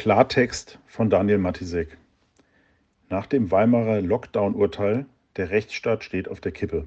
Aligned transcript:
Klartext 0.00 0.78
von 0.86 1.10
Daniel 1.10 1.36
Matisek. 1.36 1.98
Nach 3.10 3.26
dem 3.26 3.50
Weimarer 3.50 4.00
Lockdown-Urteil, 4.00 5.04
der 5.36 5.50
Rechtsstaat 5.50 6.04
steht 6.04 6.26
auf 6.26 6.40
der 6.40 6.52
Kippe. 6.52 6.86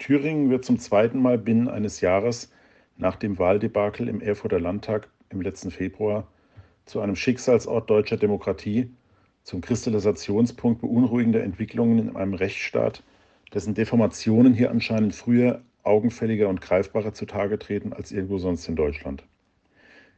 Thüringen 0.00 0.50
wird 0.50 0.64
zum 0.64 0.80
zweiten 0.80 1.22
Mal 1.22 1.38
binnen 1.38 1.68
eines 1.68 2.00
Jahres 2.00 2.50
nach 2.96 3.14
dem 3.14 3.38
Wahldebakel 3.38 4.08
im 4.08 4.20
Erfurter 4.20 4.58
Landtag 4.58 5.06
im 5.30 5.40
letzten 5.42 5.70
Februar 5.70 6.26
zu 6.86 7.00
einem 7.00 7.14
Schicksalsort 7.14 7.88
deutscher 7.88 8.16
Demokratie, 8.16 8.90
zum 9.44 9.60
Kristallisationspunkt 9.60 10.80
beunruhigender 10.80 11.44
Entwicklungen 11.44 12.00
in 12.00 12.16
einem 12.16 12.34
Rechtsstaat, 12.34 13.04
dessen 13.54 13.74
Deformationen 13.74 14.54
hier 14.54 14.72
anscheinend 14.72 15.14
früher 15.14 15.62
augenfälliger 15.84 16.48
und 16.48 16.60
greifbarer 16.60 17.14
zutage 17.14 17.60
treten 17.60 17.92
als 17.92 18.10
irgendwo 18.10 18.38
sonst 18.38 18.68
in 18.68 18.74
Deutschland. 18.74 19.22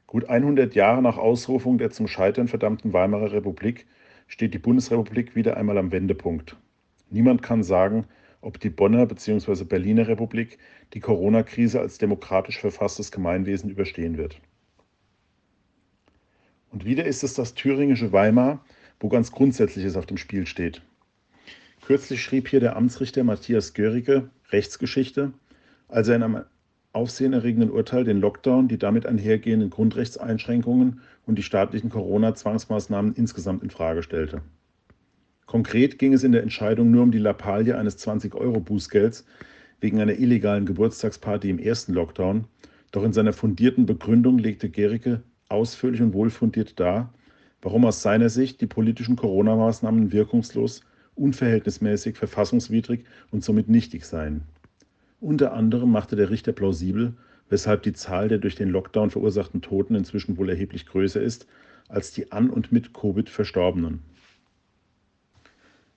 Gut 0.06 0.28
100 0.28 0.74
Jahre 0.74 1.02
nach 1.02 1.18
Ausrufung 1.18 1.78
der 1.78 1.90
zum 1.90 2.06
Scheitern 2.06 2.48
verdammten 2.48 2.92
Weimarer 2.92 3.32
Republik 3.32 3.86
steht 4.26 4.54
die 4.54 4.58
Bundesrepublik 4.58 5.34
wieder 5.34 5.56
einmal 5.56 5.78
am 5.78 5.92
Wendepunkt. 5.92 6.56
Niemand 7.10 7.42
kann 7.42 7.62
sagen, 7.62 8.06
ob 8.40 8.60
die 8.60 8.70
Bonner 8.70 9.06
bzw. 9.06 9.64
Berliner 9.64 10.06
Republik 10.06 10.58
die 10.92 11.00
Corona-Krise 11.00 11.80
als 11.80 11.98
demokratisch 11.98 12.58
verfasstes 12.58 13.10
Gemeinwesen 13.10 13.70
überstehen 13.70 14.18
wird. 14.18 14.40
Und 16.70 16.84
wieder 16.84 17.04
ist 17.04 17.24
es 17.24 17.34
das 17.34 17.54
thüringische 17.54 18.12
Weimar, 18.12 18.64
wo 19.00 19.08
ganz 19.08 19.32
Grundsätzliches 19.32 19.96
auf 19.96 20.06
dem 20.06 20.16
Spiel 20.16 20.46
steht. 20.46 20.82
Kürzlich 21.86 22.22
schrieb 22.22 22.48
hier 22.48 22.60
der 22.60 22.76
Amtsrichter 22.76 23.24
Matthias 23.24 23.74
Görige 23.74 24.30
Rechtsgeschichte, 24.50 25.32
als 25.88 26.08
er 26.08 26.16
in 26.16 26.22
einem 26.22 26.44
aufsehenerregenden 26.94 27.70
Urteil 27.70 28.04
den 28.04 28.20
Lockdown, 28.20 28.68
die 28.68 28.78
damit 28.78 29.04
einhergehenden 29.04 29.68
Grundrechtseinschränkungen 29.68 31.00
und 31.26 31.36
die 31.36 31.42
staatlichen 31.42 31.90
Corona-Zwangsmaßnahmen 31.90 33.14
insgesamt 33.14 33.62
in 33.62 33.70
Frage 33.70 34.02
stellte. 34.02 34.42
Konkret 35.46 35.98
ging 35.98 36.12
es 36.12 36.24
in 36.24 36.32
der 36.32 36.42
Entscheidung 36.42 36.90
nur 36.90 37.02
um 37.02 37.10
die 37.10 37.18
Lappalie 37.18 37.76
eines 37.76 37.98
20-Euro-Bußgelds 37.98 39.26
wegen 39.80 40.00
einer 40.00 40.18
illegalen 40.18 40.66
Geburtstagsparty 40.66 41.50
im 41.50 41.58
ersten 41.58 41.92
Lockdown, 41.92 42.46
doch 42.92 43.04
in 43.04 43.12
seiner 43.12 43.32
fundierten 43.32 43.86
Begründung 43.86 44.38
legte 44.38 44.70
Gericke 44.70 45.22
ausführlich 45.48 46.00
und 46.00 46.14
wohlfundiert 46.14 46.78
dar, 46.78 47.12
warum 47.60 47.84
aus 47.84 48.02
seiner 48.02 48.28
Sicht 48.28 48.60
die 48.60 48.66
politischen 48.66 49.16
Corona-Maßnahmen 49.16 50.12
wirkungslos, 50.12 50.82
unverhältnismäßig, 51.16 52.16
verfassungswidrig 52.16 53.04
und 53.30 53.44
somit 53.44 53.68
nichtig 53.68 54.04
seien. 54.04 54.42
Unter 55.24 55.54
anderem 55.54 55.90
machte 55.90 56.16
der 56.16 56.28
Richter 56.28 56.52
plausibel, 56.52 57.14
weshalb 57.48 57.82
die 57.82 57.94
Zahl 57.94 58.28
der 58.28 58.36
durch 58.36 58.56
den 58.56 58.68
Lockdown 58.68 59.08
verursachten 59.10 59.62
Toten 59.62 59.94
inzwischen 59.94 60.36
wohl 60.36 60.50
erheblich 60.50 60.84
größer 60.84 61.22
ist 61.22 61.46
als 61.88 62.12
die 62.12 62.30
an 62.30 62.50
und 62.50 62.72
mit 62.72 62.92
Covid 62.92 63.30
Verstorbenen. 63.30 64.02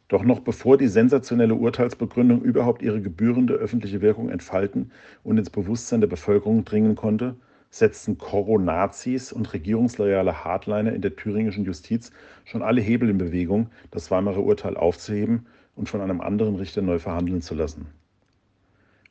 Doch 0.08 0.24
noch 0.24 0.40
bevor 0.40 0.78
die 0.78 0.88
sensationelle 0.88 1.56
Urteilsbegründung 1.56 2.42
überhaupt 2.42 2.82
ihre 2.82 3.02
gebührende 3.02 3.56
öffentliche 3.56 4.00
Wirkung 4.00 4.30
entfalten 4.30 4.92
und 5.26 5.38
ins 5.38 5.50
Bewusstsein 5.50 6.00
der 6.00 6.08
Bevölkerung 6.08 6.64
dringen 6.64 6.96
konnte, 6.96 7.36
setzten 7.70 8.18
Koronazis 8.18 9.34
und 9.34 9.52
regierungsloyale 9.52 10.46
Hardliner 10.46 10.94
in 10.94 11.02
der 11.02 11.18
thüringischen 11.18 11.66
Justiz 11.66 12.12
schon 12.46 12.62
alle 12.62 12.80
Hebel 12.80 13.10
in 13.10 13.18
Bewegung, 13.18 13.72
das 13.92 14.10
Weimarer 14.10 14.42
Urteil 14.42 14.78
aufzuheben 14.78 15.48
und 15.76 15.90
von 15.90 16.00
einem 16.00 16.22
anderen 16.22 16.56
Richter 16.56 16.82
neu 16.82 16.98
verhandeln 16.98 17.42
zu 17.42 17.56
lassen. 17.56 17.88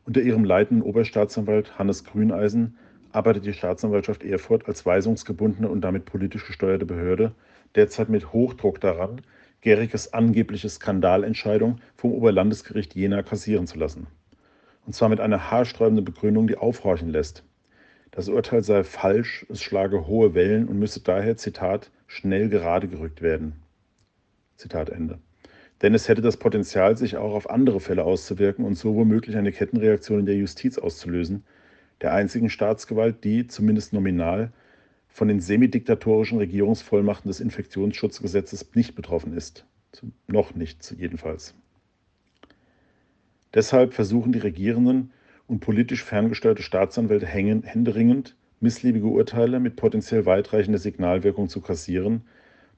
Unter 0.07 0.21
ihrem 0.21 0.45
leitenden 0.45 0.83
Oberstaatsanwalt 0.87 1.81
Hannes 1.81 2.05
Grüneisen 2.05 2.79
arbeitet 3.11 3.45
die 3.45 3.53
Staatsanwaltschaft 3.53 4.23
Erfurt 4.23 4.69
als 4.69 4.87
weisungsgebundene 4.87 5.69
und 5.69 5.81
damit 5.81 6.05
politisch 6.05 6.47
gesteuerte 6.47 6.87
Behörde 6.87 7.35
derzeit 7.75 8.09
mit 8.09 8.33
Hochdruck 8.33 8.81
daran, 8.81 9.21
Gericke's 9.63 10.13
angebliche 10.13 10.69
Skandalentscheidung 10.69 11.81
vom 11.97 12.13
Oberlandesgericht 12.13 12.95
Jena 12.95 13.25
kassieren 13.25 13.67
zu 13.67 13.79
lassen. 13.79 14.07
Und 14.87 14.95
zwar 14.95 15.09
mit 15.09 15.19
einer 15.19 15.51
haarsträubenden 15.51 16.05
Begründung, 16.05 16.47
die 16.47 16.57
aufhorchen 16.57 17.11
lässt. 17.11 17.43
Das 18.13 18.29
Urteil 18.29 18.63
sei 18.63 18.85
falsch, 18.85 19.45
es 19.49 19.61
schlage 19.61 20.07
hohe 20.07 20.35
Wellen 20.35 20.69
und 20.69 20.79
müsse 20.79 21.01
daher, 21.01 21.37
Zitat, 21.37 21.91
schnell 22.07 22.49
gerade 22.49 22.87
gerückt 22.87 23.23
werden. 23.23 23.55
Zitat 24.57 24.89
Ende 24.89 25.19
denn 25.83 25.95
es 25.95 26.09
hätte 26.09 26.23
das 26.23 26.39
Potenzial, 26.39 26.97
sich 26.97 27.17
auch 27.17 27.35
auf 27.35 27.51
andere 27.51 27.81
Fälle 27.81 28.05
auszuwirken 28.05 28.65
und 28.65 28.77
so 28.77 28.95
womöglich 28.95 29.37
eine 29.37 29.53
Kettenreaktion 29.53 30.21
in 30.21 30.27
der 30.27 30.37
Justiz 30.37 30.79
auszulösen, 30.79 31.45
der 32.01 32.15
einzigen 32.15 32.51
Staatsgewalt, 32.51 33.25
die, 33.25 33.47
zumindest 33.47 33.93
nominal, 33.93 34.53
von 35.09 35.29
den 35.29 35.41
semidiktatorischen 35.41 36.39
Regierungsvollmachten 36.39 37.29
des 37.29 37.41
Infektionsschutzgesetzes 37.41 38.75
nicht 38.75 38.95
betroffen 38.95 39.35
ist. 39.35 39.67
Noch 40.27 40.55
nicht, 40.55 40.95
jedenfalls. 40.99 41.55
Deshalb 43.55 43.95
versuchen 43.95 44.33
die 44.33 44.39
Regierenden 44.39 45.13
und 45.47 45.61
politisch 45.61 46.05
ferngesteuerte 46.05 46.63
Staatsanwälte 46.63 47.27
händeringend, 47.27 48.37
missliebige 48.61 49.07
Urteile 49.07 49.61
mit 49.61 49.77
potenziell 49.77 50.27
weitreichender 50.27 50.79
Signalwirkung 50.79 51.49
zu 51.49 51.61
kassieren, 51.61 52.23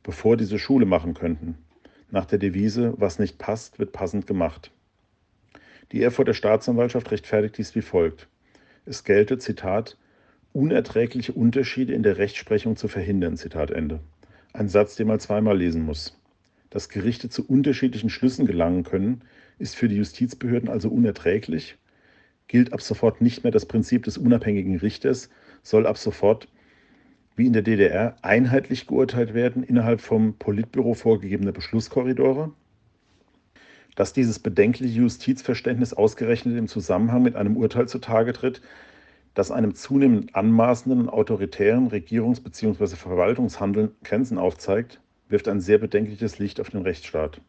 bevor 0.04 0.36
diese 0.36 0.58
Schule 0.58 0.86
machen 0.86 1.14
könnten 1.14 1.56
nach 2.10 2.24
der 2.24 2.38
Devise, 2.38 2.94
was 2.96 3.18
nicht 3.18 3.38
passt, 3.38 3.78
wird 3.78 3.92
passend 3.92 4.26
gemacht. 4.26 4.70
Die 5.92 6.02
Erfurter 6.02 6.34
Staatsanwaltschaft 6.34 7.10
rechtfertigt 7.10 7.58
dies 7.58 7.74
wie 7.74 7.82
folgt. 7.82 8.28
Es 8.84 9.04
gelte, 9.04 9.38
Zitat, 9.38 9.96
unerträgliche 10.52 11.32
Unterschiede 11.32 11.92
in 11.92 12.02
der 12.02 12.18
Rechtsprechung 12.18 12.76
zu 12.76 12.88
verhindern, 12.88 13.36
Zitat 13.36 13.70
Ende. 13.70 14.00
Ein 14.52 14.68
Satz, 14.68 14.96
den 14.96 15.08
man 15.08 15.20
zweimal 15.20 15.56
lesen 15.56 15.82
muss. 15.82 16.18
Dass 16.70 16.88
Gerichte 16.88 17.28
zu 17.28 17.46
unterschiedlichen 17.46 18.10
Schlüssen 18.10 18.46
gelangen 18.46 18.82
können, 18.82 19.22
ist 19.58 19.76
für 19.76 19.88
die 19.88 19.96
Justizbehörden 19.96 20.68
also 20.68 20.88
unerträglich, 20.88 21.76
gilt 22.46 22.72
ab 22.72 22.80
sofort 22.80 23.20
nicht 23.20 23.44
mehr 23.44 23.52
das 23.52 23.66
Prinzip 23.66 24.04
des 24.04 24.18
unabhängigen 24.18 24.76
Richters, 24.76 25.30
soll 25.62 25.86
ab 25.86 25.98
sofort 25.98 26.48
wie 27.38 27.46
in 27.46 27.52
der 27.52 27.62
DDR 27.62 28.16
einheitlich 28.20 28.88
geurteilt 28.88 29.32
werden 29.32 29.62
innerhalb 29.62 30.00
vom 30.00 30.34
Politbüro 30.38 30.94
vorgegebener 30.94 31.52
Beschlusskorridore, 31.52 32.50
dass 33.94 34.12
dieses 34.12 34.40
bedenkliche 34.40 34.98
Justizverständnis 34.98 35.92
ausgerechnet 35.92 36.58
im 36.58 36.66
Zusammenhang 36.66 37.22
mit 37.22 37.36
einem 37.36 37.56
Urteil 37.56 37.86
zutage 37.86 38.32
tritt, 38.32 38.60
das 39.34 39.52
einem 39.52 39.76
zunehmend 39.76 40.34
anmaßenden 40.34 41.02
und 41.02 41.08
autoritären 41.08 41.88
Regierungs- 41.88 42.42
bzw. 42.42 42.96
Verwaltungshandeln 42.96 43.92
Grenzen 44.02 44.36
aufzeigt, 44.36 45.00
wirft 45.28 45.46
ein 45.46 45.60
sehr 45.60 45.78
bedenkliches 45.78 46.40
Licht 46.40 46.60
auf 46.60 46.70
den 46.70 46.82
Rechtsstaat. 46.82 47.40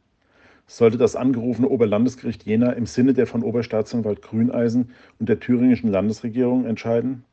Sollte 0.67 0.99
das 0.99 1.15
angerufene 1.15 1.67
Oberlandesgericht 1.67 2.45
Jena 2.45 2.73
im 2.73 2.85
Sinne 2.85 3.15
der 3.15 3.25
von 3.25 3.41
Oberstaatsanwalt 3.41 4.21
Grüneisen 4.21 4.91
und 5.17 5.29
der 5.29 5.39
thüringischen 5.39 5.89
Landesregierung 5.89 6.65
entscheiden, 6.65 7.23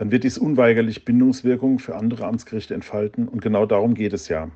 dann 0.00 0.10
wird 0.10 0.24
dies 0.24 0.38
unweigerlich 0.38 1.04
Bindungswirkung 1.04 1.78
für 1.78 1.94
andere 1.94 2.24
Amtsgerichte 2.24 2.72
entfalten 2.72 3.28
und 3.28 3.42
genau 3.42 3.66
darum 3.66 3.92
geht 3.92 4.14
es 4.14 4.28
ja. 4.28 4.50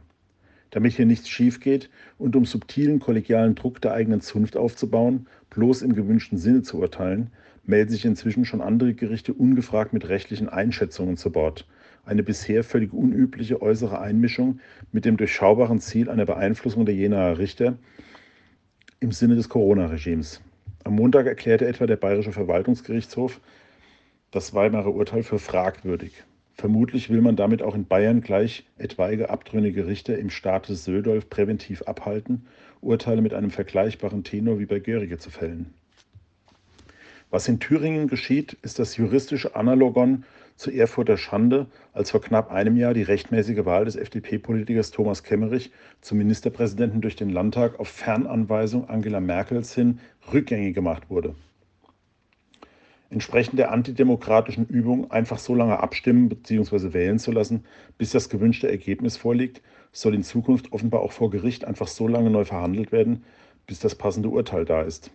Damit 0.70 0.94
hier 0.94 1.04
nichts 1.04 1.28
schief 1.28 1.60
geht 1.60 1.90
und 2.16 2.34
um 2.34 2.46
subtilen 2.46 2.98
kollegialen 2.98 3.54
Druck 3.54 3.78
der 3.82 3.92
eigenen 3.92 4.22
Zunft 4.22 4.56
aufzubauen, 4.56 5.26
bloß 5.50 5.82
im 5.82 5.94
gewünschten 5.94 6.38
Sinne 6.38 6.62
zu 6.62 6.78
urteilen, 6.78 7.30
melden 7.62 7.90
sich 7.90 8.06
inzwischen 8.06 8.46
schon 8.46 8.62
andere 8.62 8.94
Gerichte 8.94 9.34
ungefragt 9.34 9.92
mit 9.92 10.08
rechtlichen 10.08 10.48
Einschätzungen 10.48 11.18
zu 11.18 11.30
Bord. 11.30 11.68
Eine 12.06 12.22
bisher 12.22 12.64
völlig 12.64 12.94
unübliche 12.94 13.60
äußere 13.60 14.00
Einmischung 14.00 14.60
mit 14.92 15.04
dem 15.04 15.18
durchschaubaren 15.18 15.78
Ziel 15.78 16.08
einer 16.08 16.24
Beeinflussung 16.24 16.86
der 16.86 16.94
Jenaer 16.94 17.36
Richter 17.36 17.76
im 18.98 19.12
Sinne 19.12 19.34
des 19.36 19.50
Corona-Regimes. 19.50 20.40
Am 20.84 20.94
Montag 20.94 21.26
erklärte 21.26 21.66
etwa 21.66 21.86
der 21.86 21.96
Bayerische 21.96 22.32
Verwaltungsgerichtshof, 22.32 23.42
das 24.34 24.52
Weimarer 24.52 24.92
Urteil 24.92 25.22
für 25.22 25.38
fragwürdig. 25.38 26.24
Vermutlich 26.54 27.08
will 27.08 27.20
man 27.20 27.36
damit 27.36 27.62
auch 27.62 27.76
in 27.76 27.86
Bayern 27.86 28.20
gleich 28.20 28.64
etwaige 28.78 29.30
abtrünnige 29.30 29.86
Richter 29.86 30.18
im 30.18 30.28
Staate 30.28 30.74
Södolf 30.74 31.30
präventiv 31.30 31.82
abhalten, 31.82 32.46
Urteile 32.80 33.22
mit 33.22 33.32
einem 33.32 33.50
vergleichbaren 33.50 34.24
Tenor 34.24 34.58
wie 34.58 34.66
bei 34.66 34.80
Görige 34.80 35.18
zu 35.18 35.30
fällen. 35.30 35.72
Was 37.30 37.46
in 37.46 37.60
Thüringen 37.60 38.08
geschieht, 38.08 38.54
ist 38.62 38.80
das 38.80 38.96
juristische 38.96 39.54
Analogon 39.54 40.24
zu 40.56 40.72
Erfurter 40.72 41.16
Schande, 41.16 41.66
als 41.92 42.10
vor 42.10 42.20
knapp 42.20 42.50
einem 42.50 42.76
Jahr 42.76 42.94
die 42.94 43.02
rechtmäßige 43.02 43.64
Wahl 43.64 43.84
des 43.84 43.94
FDP-Politikers 43.94 44.90
Thomas 44.90 45.22
Kemmerich 45.22 45.70
zum 46.00 46.18
Ministerpräsidenten 46.18 47.00
durch 47.00 47.14
den 47.14 47.30
Landtag 47.30 47.78
auf 47.78 47.88
Fernanweisung 47.88 48.88
Angela 48.88 49.20
Merkels 49.20 49.74
hin 49.74 50.00
rückgängig 50.32 50.74
gemacht 50.74 51.08
wurde 51.08 51.36
entsprechend 53.10 53.58
der 53.58 53.70
antidemokratischen 53.70 54.66
Übung 54.66 55.10
einfach 55.10 55.38
so 55.38 55.54
lange 55.54 55.80
abstimmen 55.80 56.28
bzw. 56.28 56.92
wählen 56.92 57.18
zu 57.18 57.32
lassen, 57.32 57.64
bis 57.98 58.10
das 58.10 58.28
gewünschte 58.28 58.70
Ergebnis 58.70 59.16
vorliegt, 59.16 59.62
soll 59.92 60.14
in 60.14 60.22
Zukunft 60.22 60.72
offenbar 60.72 61.00
auch 61.00 61.12
vor 61.12 61.30
Gericht 61.30 61.64
einfach 61.64 61.88
so 61.88 62.08
lange 62.08 62.30
neu 62.30 62.44
verhandelt 62.44 62.92
werden, 62.92 63.24
bis 63.66 63.78
das 63.78 63.94
passende 63.94 64.28
Urteil 64.28 64.64
da 64.64 64.82
ist. 64.82 65.10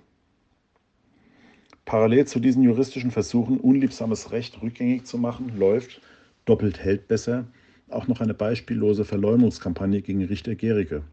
Parallel 1.85 2.27
zu 2.27 2.39
diesen 2.39 2.61
juristischen 2.63 3.11
Versuchen, 3.11 3.59
unliebsames 3.59 4.31
Recht 4.31 4.61
rückgängig 4.61 5.05
zu 5.05 5.17
machen, 5.17 5.57
läuft 5.57 6.01
doppelt 6.45 6.79
hält 6.79 7.07
besser, 7.07 7.47
auch 7.89 8.07
noch 8.07 8.21
eine 8.21 8.33
beispiellose 8.33 9.05
Verleumdungskampagne 9.05 10.01
gegen 10.01 10.23
Richter 10.23 10.55
Gericke, 10.55 11.03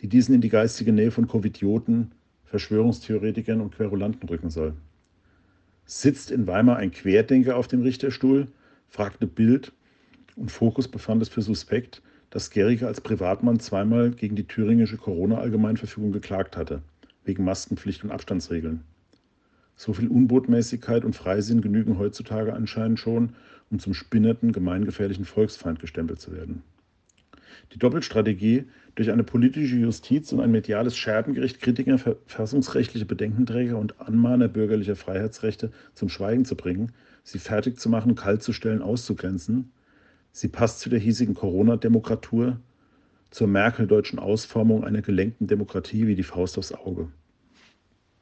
die 0.00 0.08
diesen 0.08 0.34
in 0.34 0.40
die 0.40 0.48
geistige 0.48 0.92
Nähe 0.92 1.10
von 1.10 1.26
Covidioten, 1.26 2.12
Verschwörungstheoretikern 2.44 3.60
und 3.60 3.74
Querulanten 3.74 4.28
rücken 4.28 4.50
soll. 4.50 4.74
Sitzt 5.86 6.30
in 6.30 6.46
Weimar 6.46 6.76
ein 6.76 6.92
Querdenker 6.92 7.56
auf 7.56 7.68
dem 7.68 7.82
Richterstuhl? 7.82 8.48
fragte 8.88 9.26
Bild 9.26 9.72
und 10.34 10.50
Fokus 10.50 10.88
befand 10.88 11.20
es 11.20 11.28
für 11.28 11.42
suspekt, 11.42 12.00
dass 12.30 12.50
Gericke 12.50 12.86
als 12.86 13.02
Privatmann 13.02 13.60
zweimal 13.60 14.10
gegen 14.10 14.34
die 14.34 14.46
thüringische 14.46 14.96
Corona-Allgemeinverfügung 14.96 16.10
geklagt 16.10 16.56
hatte, 16.56 16.82
wegen 17.24 17.44
Maskenpflicht 17.44 18.02
und 18.02 18.12
Abstandsregeln. 18.12 18.82
So 19.76 19.92
viel 19.92 20.08
Unbotmäßigkeit 20.08 21.04
und 21.04 21.16
Freisinn 21.16 21.60
genügen 21.60 21.98
heutzutage 21.98 22.54
anscheinend 22.54 22.98
schon, 22.98 23.34
um 23.70 23.78
zum 23.78 23.92
spinnerten, 23.92 24.52
gemeingefährlichen 24.52 25.24
Volksfeind 25.26 25.80
gestempelt 25.80 26.20
zu 26.20 26.32
werden. 26.32 26.62
Die 27.72 27.78
Doppelstrategie, 27.78 28.64
durch 28.94 29.10
eine 29.10 29.24
politische 29.24 29.76
Justiz 29.76 30.32
und 30.32 30.40
ein 30.40 30.52
mediales 30.52 30.96
Scherbengericht 30.96 31.60
Kritiker, 31.60 31.98
verfassungsrechtliche 31.98 33.06
Bedenkenträger 33.06 33.76
und 33.76 34.00
Anmahner 34.00 34.48
bürgerlicher 34.48 34.96
Freiheitsrechte 34.96 35.72
zum 35.94 36.08
Schweigen 36.08 36.44
zu 36.44 36.56
bringen, 36.56 36.92
sie 37.24 37.38
fertig 37.38 37.78
zu 37.78 37.88
machen, 37.88 38.14
kalt 38.14 38.42
zu 38.42 38.52
stellen, 38.52 38.82
auszugrenzen, 38.82 39.72
sie 40.30 40.48
passt 40.48 40.80
zu 40.80 40.90
der 40.90 40.98
hiesigen 40.98 41.34
Corona-Demokratur, 41.34 42.60
zur 43.30 43.48
Merkel-deutschen 43.48 44.20
Ausformung 44.20 44.84
einer 44.84 45.02
gelenkten 45.02 45.48
Demokratie 45.48 46.06
wie 46.06 46.14
die 46.14 46.22
Faust 46.22 46.56
aufs 46.56 46.72
Auge. 46.72 47.08